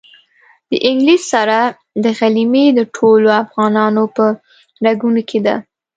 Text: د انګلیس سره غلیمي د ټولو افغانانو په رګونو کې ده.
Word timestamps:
د 0.69 0.71
انګلیس 0.89 1.21
سره 1.33 1.57
غلیمي 2.19 2.65
د 2.73 2.79
ټولو 2.95 3.27
افغانانو 3.43 4.03
په 4.15 4.25
رګونو 4.85 5.21
کې 5.29 5.39
ده. 5.45 5.55